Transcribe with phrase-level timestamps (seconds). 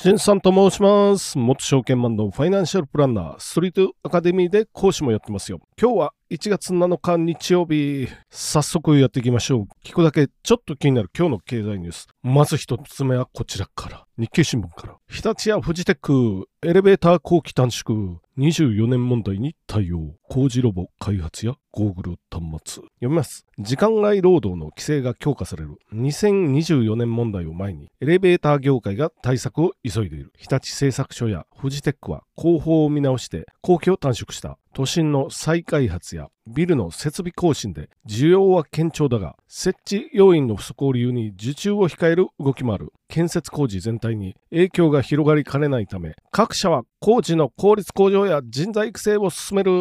[0.00, 1.36] しんさんと申します。
[1.36, 5.58] 元証券マンのファイナンシャルプランナー、ストリートアカデミーで講師もやってますよ。
[5.76, 8.06] 今日は1月7日日曜日。
[8.28, 9.66] 早速やっていきましょう。
[9.82, 12.06] 聞くだけちょっと気になる今日の経済ニュース。
[12.22, 14.04] まず一つ目はこちらから。
[14.18, 14.96] 日経新聞から。
[15.08, 18.18] 日立やフジテック、エレベーター後期短縮。
[18.36, 20.16] 24年問題に対応。
[20.28, 22.82] 工事ロボ開発やゴーグル端末。
[22.82, 23.46] 読みます。
[23.58, 30.32] 時間外労働の規制が強化される2024年問題を前に、エレベーター業界が対策を急いでいる。
[30.36, 34.58] 日立製作所やフジテックは広報を見直して工期を短縮した。
[34.78, 42.92] 都心の再開発やビルの設備更新で需要は堅調だが、設置要員の不足を理由に受注を控える動きもある。
[43.08, 49.72] 建設工事全体に影響が広がりかねないため、各社は工事の効率向上や人材育成を進める。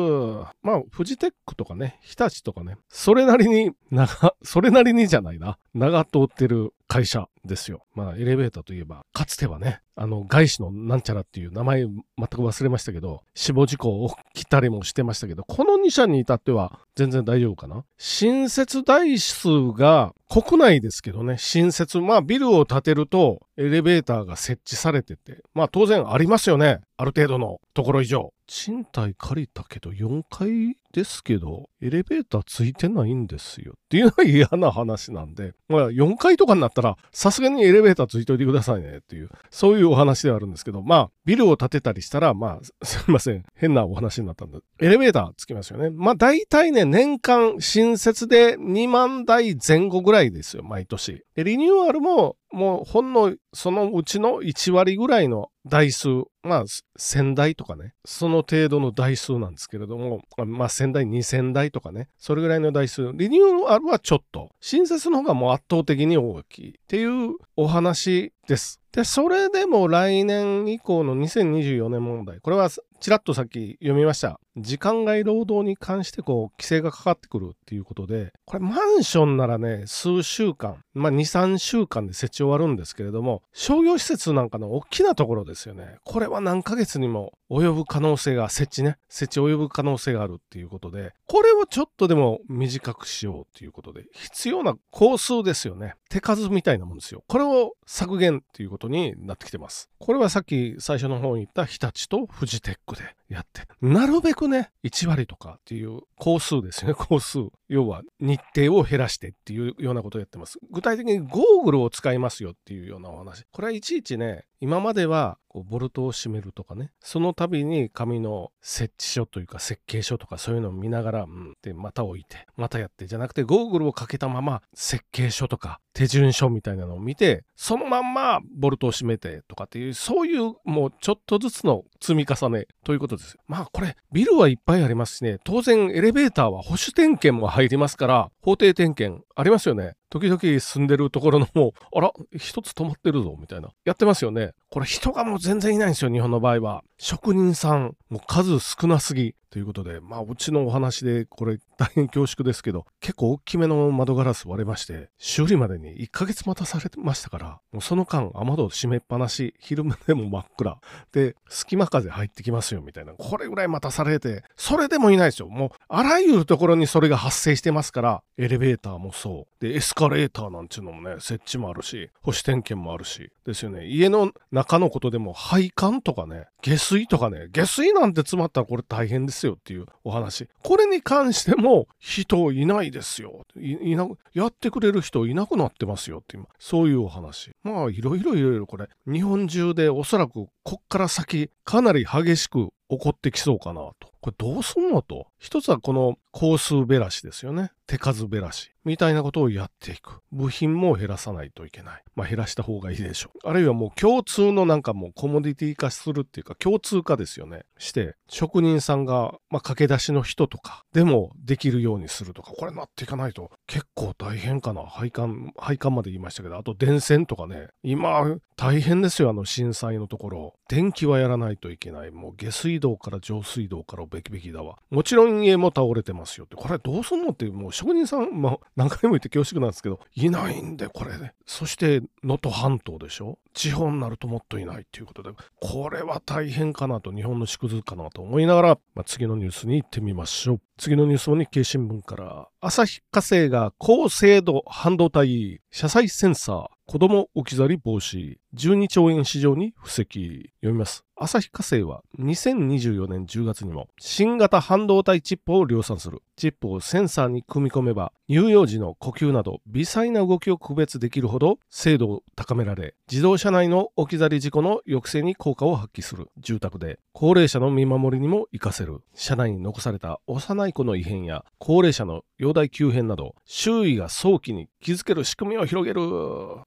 [0.62, 5.58] まあ、フジテックとかね、日立とかね、それなりに、長、それなりにじゃないな。
[5.74, 7.84] 長通ってる会社ですよ。
[7.94, 11.94] まあ、エレベーターといえば、かつてはね、あの、外資のなんちゃらっていう名前全
[12.28, 17.86] く忘れましたけど、死亡事故起きたりもしてましたけど、この2社に至ってはは全然大丈夫かな？
[18.00, 26.82] 新設台数が国内ですけどね、新設、まあビルを建てるとエレベーターが設置されてて、まあ当然ありますよね。
[26.98, 28.34] ある程度のところ以上。
[28.48, 33.74] 賃貸借りたけど4階ですけど、エレベーターついてないんですよ。
[33.76, 43.44] っていうのは嫌な話なんで、まあ4階とかになったら、さすがにエレベーターついといてくださいねっていう、そういうお話ではあるんですけど、まあビルを建てたりしたら、まあすいません。
[43.54, 45.90] 変なお話になったんで、エレベーターつきますよね。
[45.90, 51.24] まあ大体ね、年間新設で2万台前後ぐらいですよ、毎年。
[51.36, 56.08] リニューアルも、もうほんのそのうちの1割ぐらいの台数、
[56.44, 56.66] まあ
[56.98, 63.12] 1000台とかね、その程度の台数なんですけれども、まあ1000台、2000台とかね、それぐらいの台数。
[63.14, 68.82] リニューアルはちょっと、新設の方がもう圧倒的に大きいっていうお話です。
[68.92, 74.40] で、それでも来年以降の2024年問題、これはちらっとさっき読みました。
[74.58, 85.98] 時間外労働に関してこう規制がかかってくるっていうことで、これマンションならね、数週間、まあ2、3週間で設置終わるんですけれども、商業施設なんかの大きなところですよね。
[86.04, 95.94] これは何ヶ月にも及ぶ可能性が、設置ね、設置及ぶ可能性があるっていうことで、これをちょっとでも短くしようっていうことで、必要な工数ですよね。
[96.10, 97.24] 手数みたいなもんですよ。
[97.28, 99.90] これを削減っていうことになってきてます。
[100.00, 107.40] これはさっき最初の方に言った日立とフジテックでやって、なるべくね、1割とかっていう工数ですよね、 工数。
[107.68, 110.60] 要は日程を減らしてっていうようなことをやってます。
[110.72, 113.46] 具体的にゴーグルを使いますよっていうようなお話。
[113.52, 133.38] これはいちいちね、今まではこうボルトを締めるとかね、その度に紙の設置書というか設計書とかそういうのを見ながら、うん、で、また置いて、またやって、じゃなくてゴーグルをかけたまま設計書とか手順書みたいなのを見て、そのまんまボルトを締めてとかっていう、そういうもうちょっとずつの積み重ねということです。
[133.48, 139.96] まあこれ、ビルはいっぱいありますしね、当然エレベーターは保守点検も入りますから、法定点検ありますよね。
[140.10, 143.70] 時々住んでるところのもう、 あら、一つ止まってるぞ、みたいな。
[143.86, 144.52] やってますよね。
[144.70, 146.84] これ人がもう全然いないんですよ、日本の場合は。
[146.98, 149.36] 職人さん、もう数少なすぎ。
[149.50, 160.80] ということで、まあ、うちのお話で、これ大変恐縮ですけど、結構大きめの窓ガラス割れまして、修理までに1ヶ月待たされてましたから、もうその間、雨戸閉めっぱなし、昼間でも真っ暗。
[161.12, 163.14] で、隙間風入ってきますよ、みたいな。
[163.14, 165.48] これぐらい待たされて、それでもいないですよ。
[165.48, 169.62] もう、あらゆるところにそれが発生してますから、エレベーターもそう。
[169.62, 173.86] で、エスカレーターなんていうのもね、設置もあるし、保守点検もあるし、ですよね。
[173.88, 180.50] 家の中のことでも、配管とかね、下水とかね、下水なんて詰まったらこれ大変ですですよっていうお話。
[180.64, 183.46] これに関しても、人いないですよ。
[183.56, 187.52] いいなやってくれる人いなくなってますよって今、そういうお話。
[187.64, 194.12] まあ、いろいろいろいろこれ、日本中でおそらくこっから先、かなり激しく起こってきそうかなと。
[194.22, 195.28] これどうすんのと。
[195.38, 197.72] 一つはこの高数べらしですよね。
[197.88, 198.72] 手数べらし。
[198.88, 200.22] みたいなことをやっていく。
[200.32, 202.04] 部品も減らさないといけない。
[202.16, 203.50] まあ減らした方がいいでしょう。
[203.50, 207.64] あるいはもう共通のなんかもうコモディティ化するっていうか共通化ですよね。
[207.78, 214.84] して、職人さんが、まあ駆け出しの人とかでもできるようにするとか、これなっていかないと結構大変かな。
[214.84, 217.68] 配管、配管まで言いましたけど、あと電線とかね。
[217.84, 220.54] 今、大変ですよ、あの震災のところ。
[220.70, 222.12] 電気はやらないといけない。
[222.12, 224.78] もう下水道から上水道からべきべきだわ。
[224.90, 226.56] もちろん家も倒れてますよって。
[226.56, 231.34] これどうすんのって、もう職人さん、まあ何回も言って恐縮なんですけど、いないんで、これね。
[231.46, 233.38] そして、能登半島でしょ？
[233.54, 235.30] 地方になるともっといないっていうことで、
[235.62, 240.62] これは大変かなと、日本の縮図かなと思いながら、まあ、次のニュースに行ってみましょう。
[240.78, 242.48] 次のニュースも日経新聞から。
[242.60, 250.52] 旭化成が高精度半導体、車載センサー、子供置き去り防止、12兆円市場に布石。
[250.62, 251.04] 読みます。
[251.16, 256.24] 旭化成は2024年10月にも新型半導体チップを量産する。
[256.36, 276.02] チップをセンサーに組み込めば乳幼児の呼吸など微細な動きを区別できるほど精度を高められ自動車内の置き去り事故の抑制に効果を発揮する住宅で高齢者の見守りにも活かせる車内に残された幼い子の異変や高齢者の容体急変など周囲が早期に気づける仕組みを広げる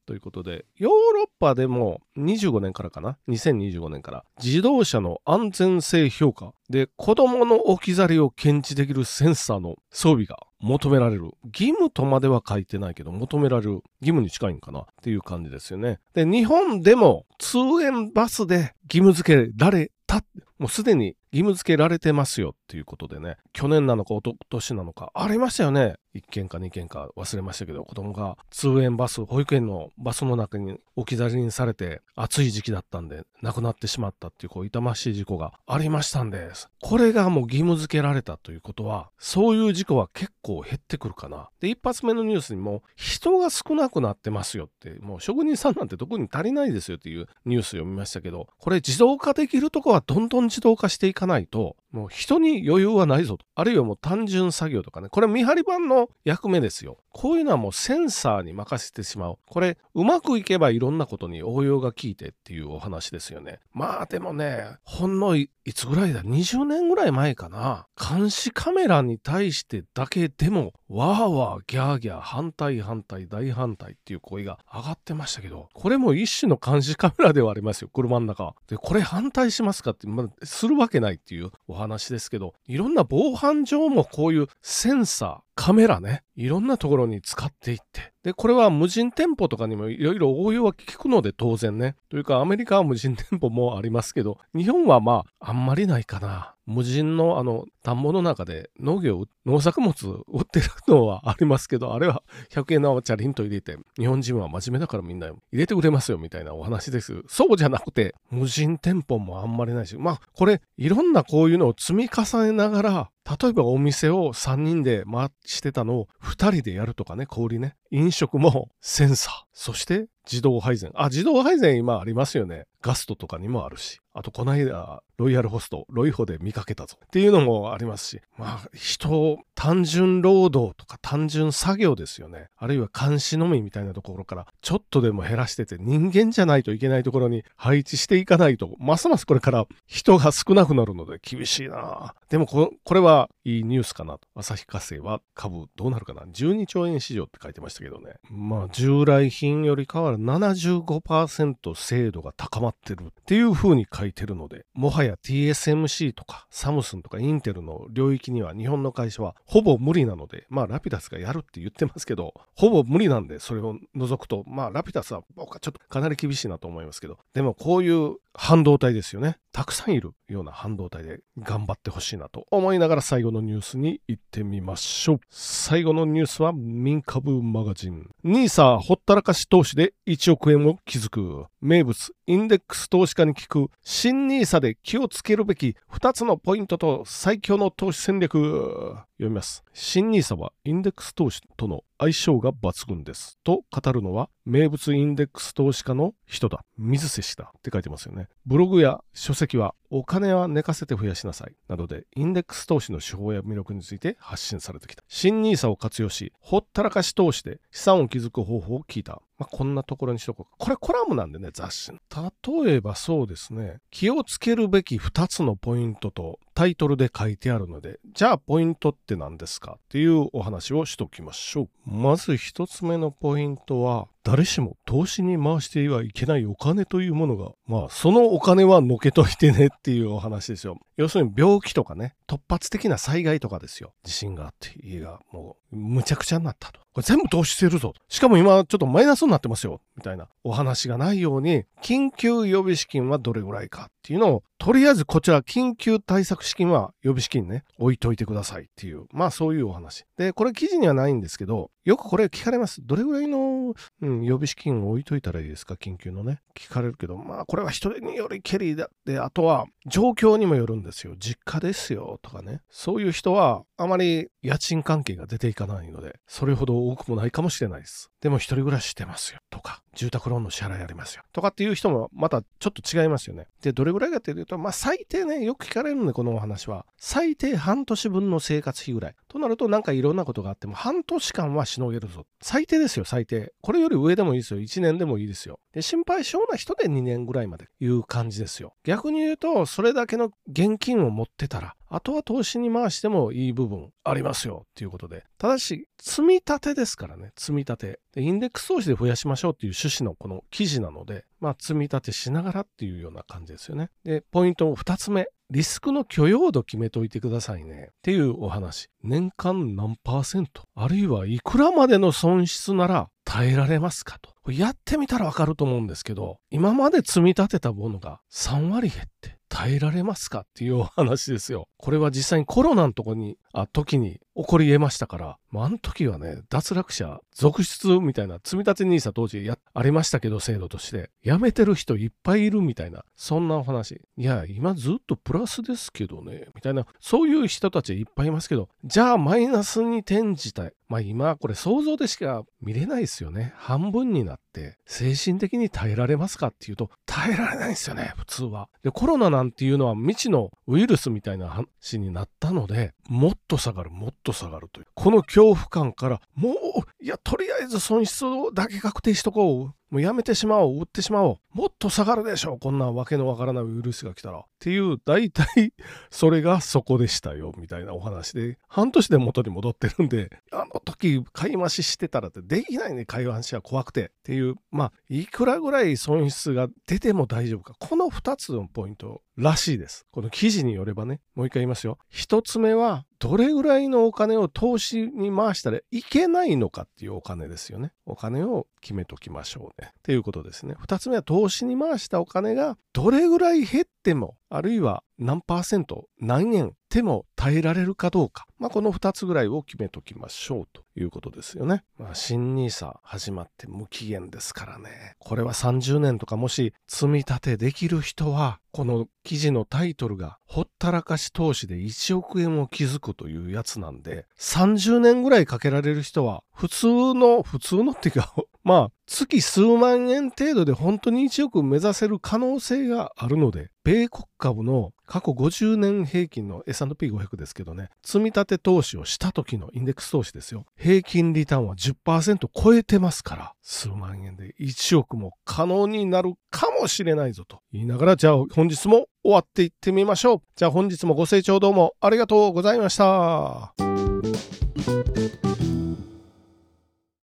[0.07, 11.31] ということでヨーロッパでも25年からかな？2025年から自動車の安全性評価で子供の置き去りを検知できるセンサーの装備が求められる。
[11.45, 13.73] 義務とまでは書いてないけど、求められる。
[13.73, 14.81] 義務に近いんかな？
[14.81, 15.99] っていう感じですよね。
[16.15, 20.23] で、日本でも通園バスで義務付けられた。
[20.61, 25.95] もうすでに義務付けられてますよっていうことでね、去年なのか一昨年なのか、ありましたよね。
[26.15, 36.69] 1件か2件か忘れましたけど、子供が通園バス、保育園のバスの中に置き去りにされて、暑い時期だったんで亡くなってしまったっていう、こう、痛ましい事故がありましたんです。
[36.83, 41.49] これがもう義務付けられたということは、そういう事故は結構減ってくるかな。
[41.61, 53.47] で、一発目のニュースにも、人が少なくなってますよって、もう職人さんなんて特に足りないですよっていうニュース読みましたけど、これ自動化できるとこはどんどん自動化していかないと、もう人に余裕はないぞと。
[53.55, 55.09] あるいはもう単純作業とかね。
[55.09, 56.99] これ見張り板の役目ですよ。
[57.11, 59.39] こういうのはもうセンサーに任せてしまう。
[59.47, 63.59] これ、うまくいけばいろんなことに応用が効いてっていうお話ですよね。
[63.73, 67.87] まあでもね、ほんのいつぐらいだ ?20 年ぐらい前かな。
[67.99, 77.91] 監視カメラに対してだけでも、わーわーギャーギャー反対反対大反対っていう声が上がってましたけど、これも一種の監視カメラではありますよ。
[77.93, 78.55] 車の中。
[78.69, 91.97] で、これ反対しますかって、まあ、するわけないっていうお話ですけど、いろんな防犯上もこういうセンサー、カメラね、いろんなところに使っていって、で、これは無人店舗とかにもいろいろ応用は効くので当然ね。
[92.09, 96.55] というかアメリカは無人店舗もありますけど、日本はまああんまりないかな。
[96.71, 99.93] 無人のあの田んぼの中で農業、農作物
[100.29, 107.23] 売ってるのはありますけど、あれは100円のチャリンと入れて、日本人は真面目だからみんな入れてくれますよみたいなお話です。
[107.27, 117.77] そうじゃなくて、無人店舗もあんまりないし、まあこれいろんなこういうのを積み重ねながら、例えばお店を3人で回してたのを2人でやるとかね、小売ね。
[117.91, 119.35] 飲食もセンサー。
[119.53, 120.93] そして自動配膳。
[120.95, 122.67] あ、自動配膳今ありますよね。
[122.83, 124.01] ガストとかにもあるし。
[124.13, 126.97] あと、この間、ロイヤルホスト、ロイホで見かけたぞ。
[127.05, 128.21] っていうのもありますし。
[128.37, 132.49] まあ、人、単純労働とか単純作業ですよね。
[132.57, 144.27] あるいは監視のみみたいなところから、ちょっとでも減らしてて、人間じゃないといけないところに配置していかないと、ますますこれから人が少なくなるので厳しいなでもこ、これはいいニュースかなと。
[144.35, 148.15] 旭化成は株どうなるかな ?12 兆円市場って書いてましたけどね。
[148.31, 169.37] まあ、従来品より変わる75%精度が高まってるっていう風に書いてるので、もはや TSMC とかサムスンとかインテルの領域には日本の会社はほぼ無理なので、まあラピダスがやるって言ってますけど、ほぼ無理なんでそれを除くと、まあラピダスは僕はちょっとかなり厳しいなと思いますけど、でもこういう半導体ですよね。
[169.53, 175.21] たくさんいるような半導体で頑張ってほしいなと思いながら最後のニュースに行ってみましょう。
[175.29, 178.09] 最後のニュースは民株マガジン。
[178.25, 181.45] NISA ほったらかし投資で1億円を築く。
[181.61, 188.97] 名物インデックス投資家に聞く新 NISA で気をつけるべき2つのポイントと最強の投資戦略。
[189.21, 189.63] 読みます。
[189.75, 193.39] 新 NISA はインデックス投資との相性が抜群です。
[193.45, 196.65] と語るのは名物インデックス投資家の人だ。
[196.79, 197.53] 水瀬氏だ。
[197.59, 198.29] って書いてますよね。
[198.47, 201.55] ブログや書籍はお金は寝かせて増やしなさい。
[201.69, 205.03] などでインデックス投資の手法や魅力について発信されてきた。
[205.09, 209.21] 新 NISA を活用し、ほったらかし投資で資産を築く方法を聞いた。
[209.37, 210.57] まあ、こんなところにしとこうか。
[210.59, 221.69] これコラムなんでね、雑誌例えばそうですね、気をつけるべき2つのポイントとタイトルで書いてあるので、じゃあポイントって何ですかっていうお話をしときましょう。
[221.87, 230.77] まず1つ目のポイントは、誰しも投資に回してはいけないお金というものが、まあ、そのお金はのけといてねっていうお話ですよ。
[230.97, 233.93] 要するに病気とかね、突発的な災害とかですよ。
[234.05, 236.81] 地震があって家がもうむちゃくちゃになったと。
[236.93, 237.95] これ全部投資してるぞ。
[238.09, 239.81] しかも今ちょっとマイナスになってますよ。
[239.97, 250.05] みたいなお話がないように、緊急予備資金はどれぐらいかっていうのを、とりあえずこちら緊急対策資金は予備資金ね、置いといてくださいっていう、まあそういうお話。
[250.17, 252.81] で、これ記事にはないんですけど、よくこれ聞かれます。
[252.85, 256.41] どれぐらいの、うん、予備資金を置いといたらいいですか、緊急のね。
[256.55, 261.15] 聞かれるけど、まあ、これは人によりけりだって、あとは、状況にもよるんですよ。
[261.19, 262.61] 実家ですよ、とかね。
[262.71, 268.11] そういう人は、あまり家賃関係が出ていかないので、それほど多くもないかもしれないです。
[268.21, 273.47] でも一人暮らししてますよ、とか、住宅ローンの支払いありますよ、とかっていう人もまたちょっと違いますよね。
[273.63, 276.87] で、どれぐらいかっていうと、まあ、最低ね、よく聞かれるんで、このお話は。
[276.99, 279.15] 最低半年分の生活費ぐらい。
[279.29, 282.27] となると、なんかいろんなことがあっても、半年間はしのげるぞ。
[282.43, 283.53] 最低ですよ、最低。
[283.61, 284.61] これより上でもいいですよ。
[284.61, 285.61] 1年でもいいですよ。
[285.73, 288.75] で、心配性な人で2年ぐらいまでいう感じですよ。
[288.85, 295.25] 逆に言うと、それだけの現金を持ってたら、あとは投資に回してもいい部分ありますよっていうことで。
[295.39, 298.01] ただし、積み立てですからね、積み立て。
[298.15, 303.91] でインデックス投資で増やしましょうっていう趣旨のこの記事なので、まあ積み立てしながらっていうような感じですよね。
[304.05, 305.29] で、ポイント2つ目。
[305.53, 307.89] リスクの許容度決めといてくださいね。
[307.91, 308.89] っていうお話。
[309.03, 310.63] 年間何パーセント？
[310.77, 314.31] あるいはいくらまでの損失なら耐えられますかと。
[314.53, 321.69] やってみたらわかると思うんですけど、今まで積み立てたものが3割減って耐えられますかっていうお話ですよ。
[321.77, 334.03] これは実際にコロナのとこに、あ、時に起こり得ましたから、まあ、あの時はね、脱落者続出みたいな、積み立て NISA 当時や、ありましたけど、制度として、辞めてる人いっぱいいるみたいな、そんなお話。
[334.19, 340.73] いや、今ずっとプラスですけどね、みたいな、そういう人たちいっぱいいますけど、じゃあマイナスに転じたい。
[340.91, 343.55] まあ今、これ想像でしか見れないですよね。
[343.57, 348.69] 半分になって、精神的に耐えられますかっていうと、耐えられないですよね、普通は。
[348.83, 354.87] で、コロナなんていうのは未知のウイルスみたいな話になったので、もっと下がる、もっと下がるという。
[354.95, 356.55] この恐怖感から、もう、
[357.01, 359.80] いや、とりあえず損失だけ確定しとこう。
[359.91, 361.37] もうやめてしまおう、売ってしまおう。
[361.53, 364.39] もっと下がるでしょう、こんなわけのわからないウイルスが来たら。
[364.39, 365.73] っていう、大体、
[366.11, 374.01] それがそこでしたよ、みたいなお話で、半年で元に戻ってるんで、あの時、買い増ししてたらってできないね、買い増しは怖くて。
[374.07, 377.75] っていう、まあ、いくらぐらい損失が出ても大丈夫か。
[377.81, 380.07] この2つのポイントらしいです。
[380.13, 381.99] この記事によればね、もう一回言いますよ。
[382.13, 387.93] 1つ目は、どれぐらいのお金を投資に回したらいけないのかっていうお金ですよね。
[388.07, 389.80] お金を決めときましょうね。
[389.89, 390.75] っていうことですね。
[390.79, 398.47] 二つ目は投資に回したお金がどれぐらい減っても、あるいは何パーセント、何円でも耐えられるかどうか。
[398.59, 401.85] まあ、この2つぐらいを決めときましょうということですよね。
[401.99, 405.15] まあ、新 NISA 始まって無期限ですからね。
[405.19, 430.67] これは30年とかもし積み立てできる人は、この記事のタイトルがほったらかし投資で1億円を築くというやつなんで、30年ぐらいかけられる人は、普通の、普通のっていうか、 まあ、月数万円程度で本当に1億目指せる可能性があるので、米国株の過去50年平均の S&P500 ですけどね、積み立て投資をした時のインデックス投資ですよ。
[430.77, 440.43] 平均リターンは10%超えてますから、数万円で1億も可能になるかもしれないぞと言いながら、じゃあ本日も終わっていってみましょう。
[440.57, 443.75] じゃあ本日もご清聴どうもありがとうございました。